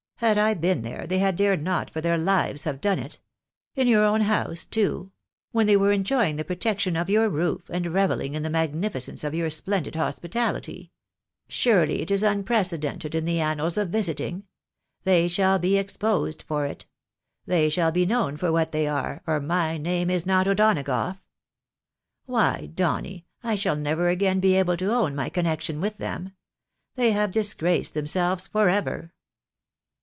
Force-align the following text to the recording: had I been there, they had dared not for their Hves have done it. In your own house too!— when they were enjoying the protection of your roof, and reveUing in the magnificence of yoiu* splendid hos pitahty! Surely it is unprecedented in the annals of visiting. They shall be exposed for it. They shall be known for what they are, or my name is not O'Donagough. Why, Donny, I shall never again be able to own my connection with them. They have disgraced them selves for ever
had 0.21 0.37
I 0.37 0.53
been 0.53 0.83
there, 0.83 1.07
they 1.07 1.17
had 1.17 1.35
dared 1.35 1.63
not 1.63 1.89
for 1.89 1.99
their 1.99 2.15
Hves 2.15 2.65
have 2.65 2.79
done 2.79 2.99
it. 2.99 3.17
In 3.73 3.87
your 3.87 4.05
own 4.05 4.21
house 4.21 4.65
too!— 4.65 5.11
when 5.51 5.65
they 5.65 5.75
were 5.75 5.91
enjoying 5.91 6.35
the 6.35 6.45
protection 6.45 6.95
of 6.95 7.09
your 7.09 7.27
roof, 7.27 7.71
and 7.71 7.85
reveUing 7.87 8.35
in 8.35 8.43
the 8.43 8.49
magnificence 8.51 9.23
of 9.23 9.33
yoiu* 9.33 9.51
splendid 9.51 9.95
hos 9.95 10.19
pitahty! 10.19 10.91
Surely 11.47 12.03
it 12.03 12.11
is 12.11 12.21
unprecedented 12.21 13.15
in 13.15 13.25
the 13.25 13.39
annals 13.39 13.79
of 13.79 13.89
visiting. 13.89 14.43
They 15.05 15.27
shall 15.27 15.57
be 15.57 15.75
exposed 15.75 16.43
for 16.43 16.67
it. 16.67 16.85
They 17.47 17.67
shall 17.67 17.91
be 17.91 18.05
known 18.05 18.37
for 18.37 18.51
what 18.51 18.71
they 18.71 18.85
are, 18.85 19.23
or 19.25 19.39
my 19.39 19.79
name 19.79 20.11
is 20.11 20.27
not 20.27 20.47
O'Donagough. 20.47 21.17
Why, 22.27 22.67
Donny, 22.75 23.25
I 23.43 23.55
shall 23.55 23.75
never 23.75 24.07
again 24.09 24.39
be 24.39 24.53
able 24.55 24.77
to 24.77 24.93
own 24.93 25.15
my 25.15 25.29
connection 25.29 25.81
with 25.81 25.97
them. 25.97 26.33
They 26.93 27.09
have 27.11 27.31
disgraced 27.31 27.95
them 27.95 28.05
selves 28.05 28.47
for 28.47 28.69
ever 28.69 29.13